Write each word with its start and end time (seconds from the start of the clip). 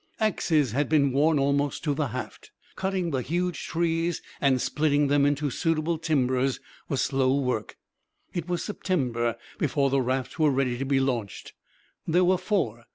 Axes 0.19 0.71
had 0.71 0.89
been 0.89 1.11
worn 1.11 1.37
almost 1.37 1.83
to 1.83 1.93
the 1.93 2.07
haft. 2.07 2.49
Cutting 2.75 3.11
the 3.11 3.21
huge 3.21 3.67
trees 3.67 4.19
and 4.41 4.59
splitting 4.59 5.09
them 5.09 5.27
into 5.27 5.51
suitable 5.51 5.99
timbers 5.99 6.59
was 6.89 7.03
slow 7.03 7.39
work. 7.39 7.77
It 8.33 8.47
was 8.47 8.63
September 8.63 9.37
before 9.59 9.91
the 9.91 10.01
rafts 10.01 10.39
were 10.39 10.49
ready 10.49 10.79
to 10.79 10.85
be 10.85 10.99
launched. 10.99 11.53
There 12.07 12.25
were 12.25 12.39
four. 12.39 12.85